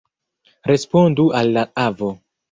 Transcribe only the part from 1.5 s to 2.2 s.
la avo!